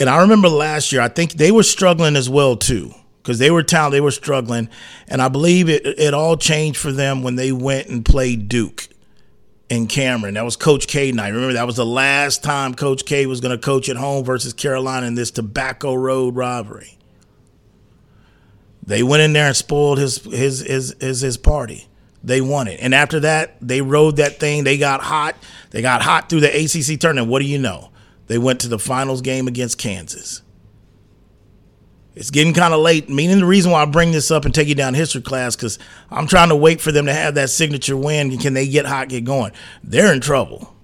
[0.00, 2.92] And I remember last year, I think they were struggling as well too,
[3.26, 4.68] because they were talented, they were struggling,
[5.08, 8.86] and I believe it it all changed for them when they went and played Duke
[9.68, 10.34] in Cameron.
[10.34, 11.30] That was Coach K night.
[11.30, 14.52] Remember that was the last time Coach K was going to coach at home versus
[14.52, 16.96] Carolina in this Tobacco Road rivalry.
[18.84, 21.88] They went in there and spoiled his his his his, his party
[22.22, 22.80] they won it.
[22.80, 24.64] And after that, they rode that thing.
[24.64, 25.36] They got hot.
[25.70, 27.30] They got hot through the ACC tournament.
[27.30, 27.90] What do you know?
[28.26, 30.42] They went to the finals game against Kansas.
[32.16, 33.08] It's getting kind of late.
[33.08, 35.78] Meaning the reason why I bring this up and take you down history class because
[36.10, 38.36] I'm trying to wait for them to have that signature win.
[38.38, 39.52] Can they get hot, get going?
[39.84, 40.74] They're in trouble.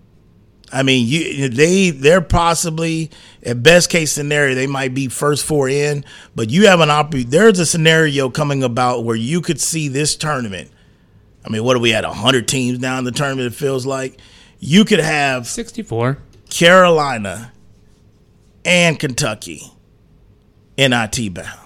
[0.72, 3.10] I mean, you they they're possibly
[3.42, 6.04] at best case scenario they might be first four in,
[6.36, 7.28] but you have an opportunity.
[7.28, 10.70] There's a scenario coming about where you could see this tournament
[11.44, 12.04] I mean, what are we at?
[12.04, 14.18] 100 teams now in the tournament, it feels like.
[14.58, 16.18] You could have 64.
[16.50, 17.52] Carolina
[18.64, 19.72] and Kentucky
[20.76, 21.60] NIT bound.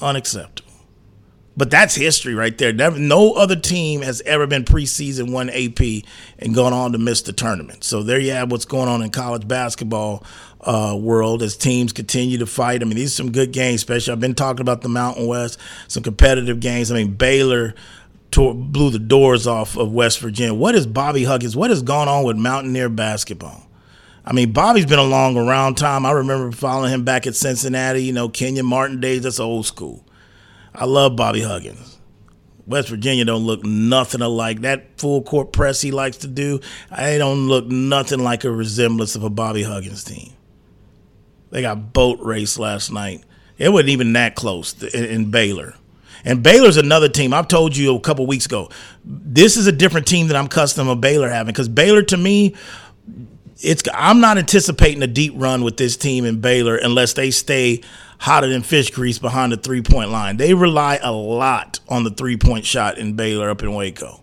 [0.00, 0.68] Unacceptable.
[1.56, 2.72] But that's history right there.
[2.72, 6.04] Never, no other team has ever been preseason one AP
[6.38, 7.82] and gone on to miss the tournament.
[7.82, 10.22] So there you have what's going on in college basketball
[10.60, 12.80] uh, world as teams continue to fight.
[12.80, 15.58] I mean, these are some good games, especially I've been talking about the Mountain West,
[15.88, 16.92] some competitive games.
[16.92, 17.74] I mean, Baylor
[18.30, 20.54] tore, blew the doors off of West Virginia.
[20.54, 21.56] What is Bobby Huggins?
[21.56, 23.67] What has gone on with Mountaineer basketball?
[24.28, 26.04] I mean, Bobby's been a long around time.
[26.04, 29.22] I remember following him back at Cincinnati, you know, Kenyon Martin days.
[29.22, 30.04] That's old school.
[30.74, 31.98] I love Bobby Huggins.
[32.66, 34.60] West Virginia don't look nothing alike.
[34.60, 36.60] That full court press he likes to do,
[36.90, 40.34] I don't look nothing like a resemblance of a Bobby Huggins team.
[41.48, 43.24] They got boat race last night.
[43.56, 45.74] It wasn't even that close in, in Baylor.
[46.22, 47.32] And Baylor's another team.
[47.32, 48.68] I've told you a couple weeks ago.
[49.02, 52.54] This is a different team that I'm accustomed of Baylor having because Baylor to me,
[53.60, 57.82] it's I'm not anticipating a deep run with this team in Baylor unless they stay
[58.18, 60.36] hotter than fish grease behind the three point line.
[60.36, 64.20] They rely a lot on the three point shot in Baylor up in Waco.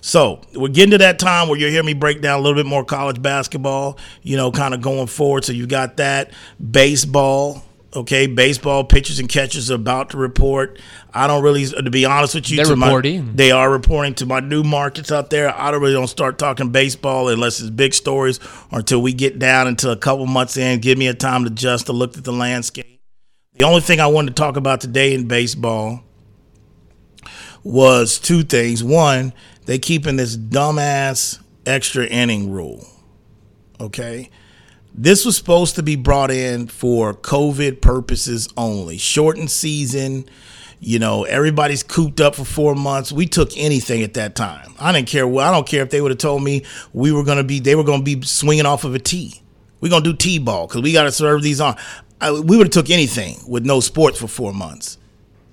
[0.00, 2.66] So we're getting to that time where you'll hear me break down a little bit
[2.66, 5.44] more college basketball, you know, kind of going forward.
[5.44, 6.30] So you got that
[6.70, 7.64] baseball.
[7.96, 10.78] Okay, baseball pitchers and catchers are about to report.
[11.14, 13.28] I don't really, to be honest with you, they're reporting.
[13.28, 15.48] My, they are reporting to my new markets out there.
[15.58, 18.38] I don't really don't start talking baseball unless it's big stories
[18.70, 20.80] or until we get down into a couple months in.
[20.80, 23.00] Give me a time to adjust to look at the landscape.
[23.54, 26.02] The only thing I wanted to talk about today in baseball
[27.64, 28.84] was two things.
[28.84, 29.32] One,
[29.64, 32.86] they keeping this dumbass extra inning rule.
[33.80, 34.28] Okay.
[34.98, 38.96] This was supposed to be brought in for COVID purposes only.
[38.96, 40.24] Shortened season.
[40.80, 43.12] You know, everybody's cooped up for four months.
[43.12, 44.74] We took anything at that time.
[44.78, 45.28] I didn't care.
[45.28, 47.60] Well, I don't care if they would have told me we were going to be,
[47.60, 49.42] they were going to be swinging off of a tee.
[49.82, 51.76] We're going to do T ball because we got to serve these on.
[52.18, 54.96] I, we would have took anything with no sports for four months.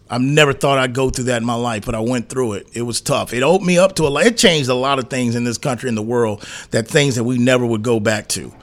[0.09, 2.67] I've never thought I'd go through that in my life, but I went through it.
[2.73, 3.33] It was tough.
[3.33, 4.25] It opened me up to a lot.
[4.25, 7.25] It changed a lot of things in this country and the world that things that
[7.25, 8.53] we never would go back to.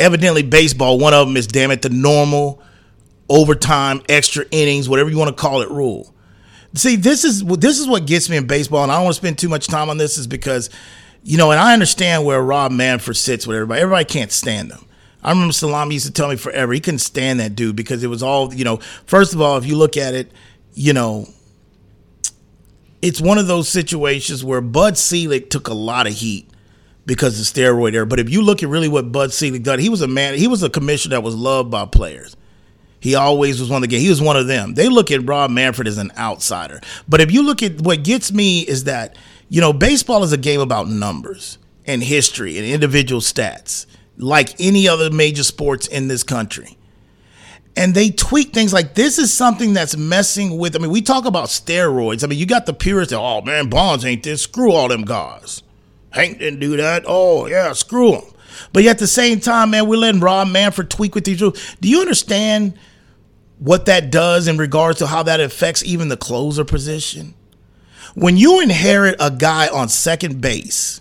[0.00, 2.60] Evidently, baseball, one of them is, damn it, the normal
[3.28, 6.12] overtime, extra innings, whatever you want to call it, rule.
[6.74, 9.20] See, this is this is what gets me in baseball, and I don't want to
[9.20, 10.70] spend too much time on this, is because,
[11.22, 13.80] you know, and I understand where Rob Manfred sits with everybody.
[13.82, 14.84] Everybody can't stand them.
[15.22, 18.08] I remember Salami used to tell me forever he couldn't stand that dude because it
[18.08, 18.78] was all, you know.
[19.04, 20.32] First of all, if you look at it,
[20.72, 21.28] you know,
[23.02, 26.49] it's one of those situations where Bud Selig took a lot of heat
[27.10, 28.06] because of steroid era.
[28.06, 30.34] But if you look at really what Bud Selig done, he was a man.
[30.34, 32.36] He was a commissioner that was loved by players.
[33.00, 34.00] He always was one of the game.
[34.00, 34.74] He was one of them.
[34.74, 36.80] They look at Rob Manfred as an outsider.
[37.08, 39.16] But if you look at what gets me is that,
[39.48, 44.86] you know, baseball is a game about numbers and history and individual stats, like any
[44.86, 46.78] other major sports in this country.
[47.74, 50.76] And they tweak things like this is something that's messing with.
[50.76, 52.22] I mean, we talk about steroids.
[52.22, 54.42] I mean, you got the purists oh man, Bonds ain't this.
[54.42, 55.64] Screw all them guys.
[56.10, 57.04] Hank didn't do that.
[57.06, 58.24] Oh yeah, screw him.
[58.72, 61.76] But at the same time, man, we're letting Rob Manfred tweak with these rules.
[61.80, 62.74] Do you understand
[63.60, 67.34] what that does in regards to how that affects even the closer position.
[68.14, 71.00] When you inherit a guy on second base,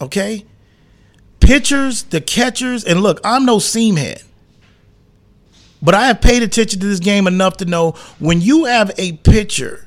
[0.00, 0.44] okay,
[1.38, 4.22] pitchers, the catchers, and look, I'm no seam head,
[5.80, 9.12] but I have paid attention to this game enough to know when you have a
[9.12, 9.83] pitcher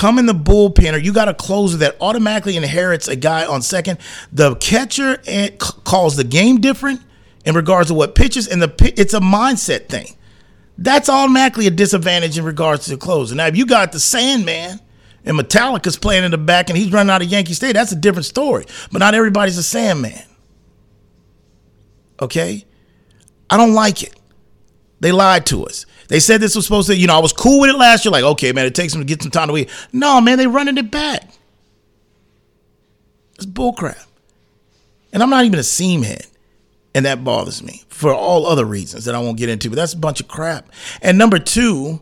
[0.00, 3.60] come in the bullpen or you got a closer that automatically inherits a guy on
[3.60, 3.98] second,
[4.32, 7.02] the catcher eh, calls the game different
[7.44, 10.06] in regards to what pitches and the it's a mindset thing.
[10.78, 13.34] That's automatically a disadvantage in regards to the closer.
[13.34, 14.80] Now, if you got the Sandman
[15.26, 17.96] and Metallica's playing in the back and he's running out of Yankee State, that's a
[17.96, 18.64] different story.
[18.90, 20.22] But not everybody's a Sandman.
[22.22, 22.64] Okay?
[23.50, 24.14] I don't like it.
[25.00, 25.84] They lied to us.
[26.10, 28.10] They said this was supposed to, you know, I was cool with it last year.
[28.10, 29.70] Like, okay, man, it takes them to get some time to wait.
[29.92, 31.22] No, man, they're running it back.
[33.36, 34.06] It's bullcrap.
[35.12, 36.26] And I'm not even a seam head.
[36.96, 39.92] And that bothers me for all other reasons that I won't get into, but that's
[39.92, 40.68] a bunch of crap.
[41.00, 42.00] And number two,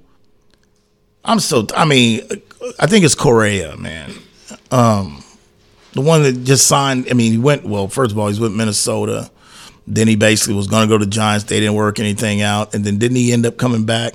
[1.22, 2.22] I'm so, I mean,
[2.80, 4.14] I think it's Correa, man.
[4.70, 5.22] Um,
[5.92, 8.54] the one that just signed, I mean, he went, well, first of all, he's with
[8.54, 9.30] Minnesota.
[9.90, 11.44] Then he basically was going to go to the Giants.
[11.44, 12.74] They didn't work anything out.
[12.74, 14.14] And then didn't he end up coming back?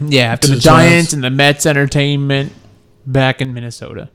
[0.00, 2.52] Yeah, after the, the Giants, Giants and the Mets entertainment
[3.04, 4.10] back in Minnesota.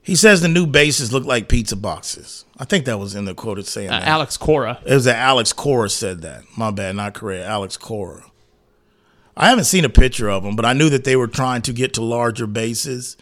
[0.00, 2.44] He says the new bases look like pizza boxes.
[2.58, 4.78] I think that was in the quote it's saying uh, Alex Cora.
[4.84, 6.42] It was that Alex Cora said that.
[6.56, 7.46] My bad, not Correa.
[7.46, 8.22] Alex Cora.
[9.36, 11.72] I haven't seen a picture of them, but I knew that they were trying to
[11.72, 13.16] get to larger bases.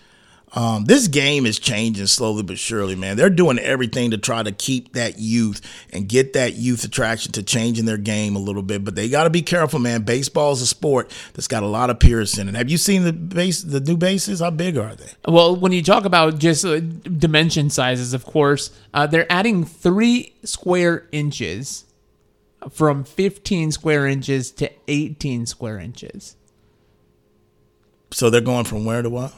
[0.54, 3.16] Um, this game is changing slowly but surely, man.
[3.16, 7.42] They're doing everything to try to keep that youth and get that youth attraction to
[7.42, 8.84] changing their game a little bit.
[8.84, 10.02] But they got to be careful, man.
[10.02, 12.54] Baseball is a sport that's got a lot of purists in it.
[12.54, 14.40] Have you seen the base, the new bases?
[14.40, 15.10] How big are they?
[15.26, 20.34] Well, when you talk about just uh, dimension sizes, of course, uh, they're adding three
[20.44, 21.86] square inches
[22.70, 26.36] from 15 square inches to 18 square inches.
[28.10, 29.32] So they're going from where to what?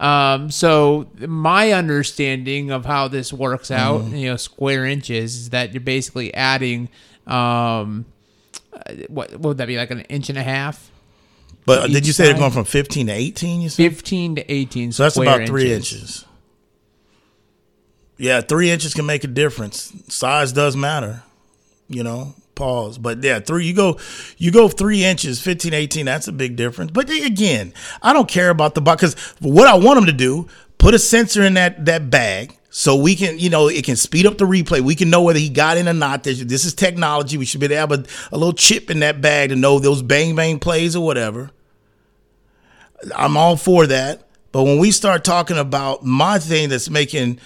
[0.00, 4.18] Um, so my understanding of how this works out, mm.
[4.18, 6.88] you know, square inches, is that you're basically adding,
[7.26, 8.06] um,
[8.72, 10.90] uh, what, what would that be like an inch and a half?
[11.66, 12.32] But did you say side?
[12.32, 13.60] they're going from 15 to 18?
[13.60, 14.92] You said 15 to 18.
[14.92, 15.92] So that's about three inches.
[15.92, 16.24] inches.
[18.16, 19.92] Yeah, three inches can make a difference.
[20.08, 21.22] Size does matter,
[21.88, 22.34] you know.
[22.60, 22.98] Pause.
[22.98, 23.98] But yeah, three you go
[24.36, 26.90] you go three inches, 15, 18, that's a big difference.
[26.90, 30.46] But again, I don't care about the box because what I want them to do,
[30.76, 34.26] put a sensor in that that bag so we can, you know, it can speed
[34.26, 34.82] up the replay.
[34.82, 36.22] We can know whether he got in or not.
[36.22, 37.38] This, this is technology.
[37.38, 39.78] We should be able to have a, a little chip in that bag to know
[39.78, 41.50] those bang bang plays or whatever.
[43.16, 44.28] I'm all for that.
[44.52, 47.40] But when we start talking about my thing that's making,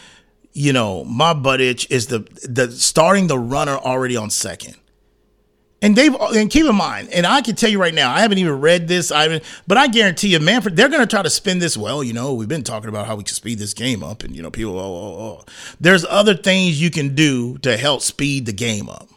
[0.55, 4.74] you know, my butt itch is the the starting the runner already on second.
[5.85, 8.38] And they've and keep in mind, and I can tell you right now, I haven't
[8.38, 11.29] even read this, I haven't, but I guarantee you, Manfred, they're going to try to
[11.29, 11.77] spin this.
[11.77, 14.35] Well, you know, we've been talking about how we can speed this game up, and
[14.35, 15.44] you know, people, oh, oh, oh.
[15.79, 19.11] There's other things you can do to help speed the game up.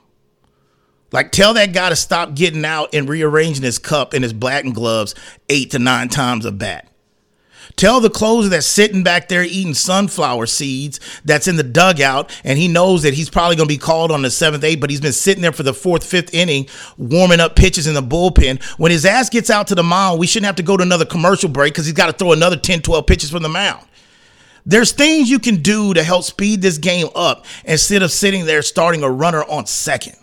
[1.13, 4.65] Like tell that guy to stop getting out and rearranging his cup and his black
[4.65, 5.15] and gloves
[5.47, 6.91] eight to nine times a bat.
[7.77, 12.57] Tell the closer that's sitting back there eating sunflower seeds that's in the dugout, and
[12.57, 14.99] he knows that he's probably going to be called on the seventh, eighth, but he's
[14.99, 18.63] been sitting there for the fourth, fifth inning, warming up pitches in the bullpen.
[18.79, 21.05] When his ass gets out to the mound, we shouldn't have to go to another
[21.05, 23.85] commercial break because he's got to throw another 10, 12 pitches from the mound.
[24.65, 28.63] There's things you can do to help speed this game up instead of sitting there
[28.63, 30.15] starting a runner on second.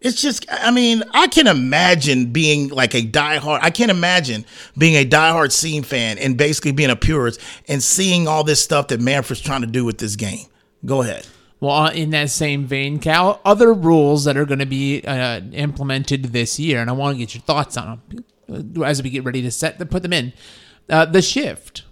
[0.00, 3.58] It's just, I mean, I can imagine being like a diehard.
[3.62, 4.46] I can't imagine
[4.78, 8.88] being a diehard scene fan and basically being a purist and seeing all this stuff
[8.88, 10.46] that Manfred's trying to do with this game.
[10.86, 11.26] Go ahead.
[11.60, 15.42] Well, uh, in that same vein, Cal, other rules that are going to be uh,
[15.52, 18.00] implemented this year, and I want to get your thoughts on
[18.48, 18.82] them.
[18.82, 20.32] as we get ready to set the put them in.
[20.88, 21.82] Uh, the shift,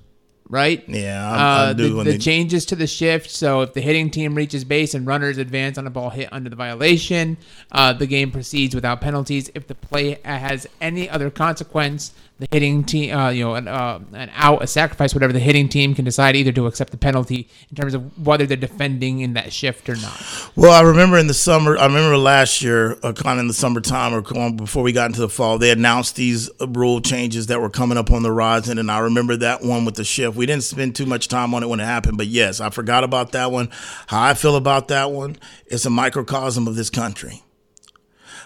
[0.49, 0.83] right?
[0.89, 3.31] Yeah, I'm- uh, the, doing the the- changes to the shift.
[3.31, 6.49] So if the hitting team reaches base and runners advance on a ball hit under
[6.51, 7.37] the violation,
[7.73, 9.51] uh, the game proceeds without penalties.
[9.55, 13.99] If the play has any other consequence, the hitting team, uh, you know, an, uh,
[14.13, 17.49] an out, a sacrifice, whatever, the hitting team can decide either to accept the penalty
[17.69, 20.51] in terms of whether they're defending in that shift or not.
[20.55, 23.55] Well, I remember in the summer, I remember last year, uh, kind of in the
[23.55, 27.61] summertime or before we got into the fall, they announced these uh, rule changes that
[27.61, 28.79] were coming up on the horizon.
[28.79, 30.37] And I remember that one with the shift.
[30.37, 33.03] We didn't spend too much time on it when it happened, but yes, I forgot
[33.03, 33.69] about that one.
[34.07, 35.37] How I feel about that one,
[35.67, 37.43] it's a microcosm of this country.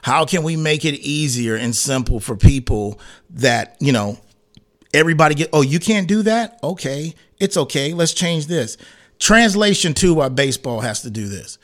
[0.02, 3.00] How can we make it easier and simple for people
[3.30, 4.18] that, you know,
[4.92, 6.58] everybody get, oh, you can't do that?
[6.62, 7.94] Okay, it's okay.
[7.94, 8.76] Let's change this.
[9.20, 11.56] Translation to why baseball has to do this.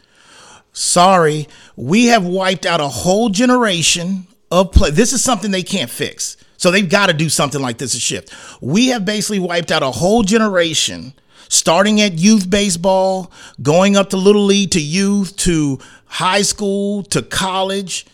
[0.72, 4.92] Sorry, we have wiped out a whole generation of play.
[4.92, 6.36] This is something they can't fix.
[6.58, 8.32] So they've got to do something like this a shift.
[8.60, 11.12] We have basically wiped out a whole generation,
[11.48, 17.22] starting at youth baseball, going up to little league to youth to high school to
[17.22, 18.06] college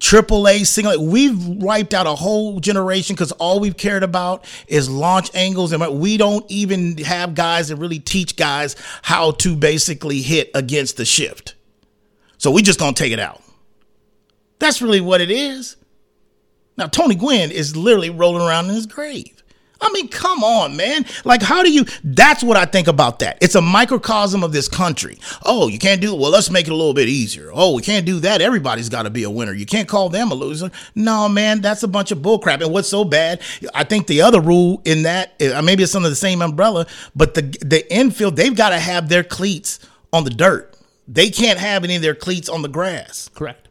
[0.00, 1.04] triple A, single.
[1.04, 6.00] We've wiped out a whole generation because all we've cared about is launch angles, and
[6.00, 11.04] we don't even have guys that really teach guys how to basically hit against the
[11.04, 11.54] shift.
[12.38, 13.42] So we just gonna take it out.
[14.58, 15.76] That's really what it is.
[16.76, 19.35] Now Tony Gwynn is literally rolling around in his grave.
[19.80, 21.04] I mean, come on, man.
[21.24, 21.84] Like, how do you?
[22.02, 23.38] That's what I think about that.
[23.40, 25.18] It's a microcosm of this country.
[25.44, 26.18] Oh, you can't do it.
[26.20, 27.50] Well, let's make it a little bit easier.
[27.52, 28.40] Oh, we can't do that.
[28.40, 29.52] Everybody's got to be a winner.
[29.52, 30.70] You can't call them a loser.
[30.94, 32.62] No, man, that's a bunch of bullcrap.
[32.62, 33.40] And what's so bad?
[33.74, 37.34] I think the other rule in that, uh, maybe it's under the same umbrella, but
[37.34, 39.78] the the infield they've got to have their cleats
[40.12, 40.74] on the dirt.
[41.08, 43.30] They can't have any of their cleats on the grass.
[43.34, 43.65] Correct.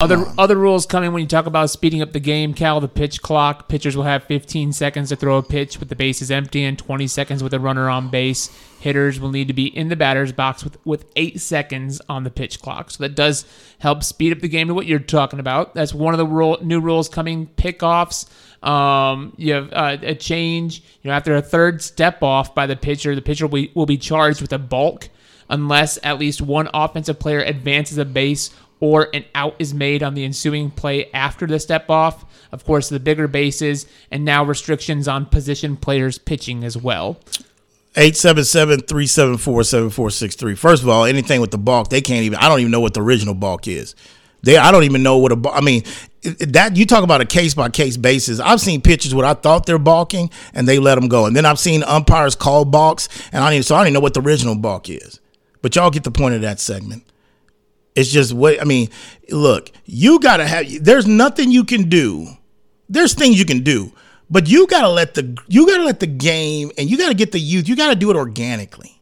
[0.00, 3.20] Other other rules coming when you talk about speeding up the game, Cal, the pitch
[3.20, 3.68] clock.
[3.68, 7.06] Pitchers will have 15 seconds to throw a pitch with the bases empty and 20
[7.06, 8.48] seconds with a runner on base.
[8.80, 12.30] Hitters will need to be in the batter's box with, with eight seconds on the
[12.30, 12.90] pitch clock.
[12.90, 13.44] So that does
[13.78, 15.74] help speed up the game to what you're talking about.
[15.74, 17.48] That's one of the rule, new rules coming.
[17.48, 18.26] Pickoffs.
[18.66, 20.82] Um, you have uh, a change.
[21.02, 23.84] You know, after a third step off by the pitcher, the pitcher will be, will
[23.84, 25.10] be charged with a balk
[25.50, 28.50] unless at least one offensive player advances a base
[28.80, 32.24] or an out is made on the ensuing play after the step off.
[32.50, 37.20] Of course, the bigger bases, and now restrictions on position players pitching as well.
[37.94, 40.58] 877-374-7463.
[40.58, 42.94] First of all, anything with the balk, they can't even I don't even know what
[42.94, 43.94] the original balk is.
[44.42, 45.82] They I don't even know what a I mean
[46.22, 48.38] that you talk about a case by case basis.
[48.40, 51.26] I've seen pitches where I thought they're balking and they let them go.
[51.26, 53.94] And then I've seen umpires call balks and I don't even so I don't even
[53.94, 55.18] know what the original balk is.
[55.60, 57.02] But y'all get the point of that segment.
[57.94, 58.88] It's just what I mean.
[59.30, 60.66] Look, you gotta have.
[60.82, 62.28] There's nothing you can do.
[62.88, 63.92] There's things you can do,
[64.28, 67.40] but you gotta let the you gotta let the game and you gotta get the
[67.40, 67.68] youth.
[67.68, 69.00] You gotta do it organically.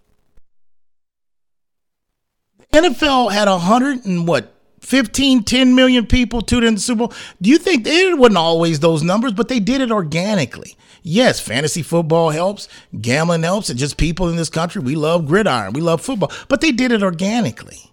[2.73, 7.13] NFL had a hundred and what 15, 10 million people tuned in the Super Bowl.
[7.43, 10.77] Do you think it wasn't always those numbers, but they did it organically?
[11.03, 12.69] Yes, fantasy football helps,
[13.01, 16.61] gambling helps, and just people in this country, we love gridiron, we love football, but
[16.61, 17.91] they did it organically.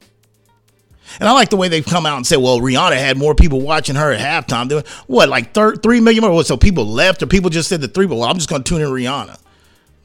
[1.20, 3.62] And I like the way they've come out and said, well, Rihanna had more people
[3.62, 4.72] watching her at halftime.
[4.72, 6.32] Were, what, like thir- 3 million more?
[6.32, 8.64] What, so people left or people just said the three, but well, I'm just going
[8.64, 9.40] to tune in Rihanna.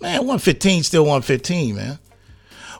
[0.00, 1.98] Man, 115 still 115, man.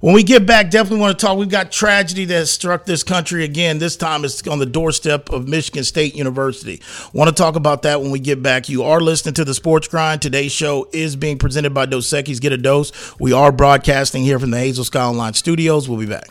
[0.01, 1.37] When we get back, definitely want to talk.
[1.37, 3.79] We've got tragedy that has struck this country again.
[3.79, 6.81] This time it's on the doorstep of Michigan State University.
[7.13, 8.71] Want to talk about that when we get back.
[8.71, 10.23] You are listening to the Sports Grind.
[10.23, 12.11] Today's show is being presented by Dos.
[12.11, 13.21] Get a dose.
[13.21, 15.87] We are broadcasting here from the Hazel Sky Online studios.
[15.87, 16.31] We'll be back.